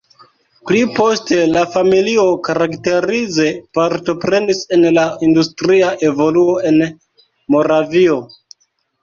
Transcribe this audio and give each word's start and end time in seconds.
Pli 0.69 0.77
poste 0.93 1.35
la 1.49 1.61
familio 1.73 2.23
karakterize 2.47 3.45
partoprenis 3.81 4.63
en 4.79 4.87
la 4.97 5.05
industria 5.29 5.93
evoluo 6.09 6.57
en 6.73 6.83
Moravio. 7.59 8.19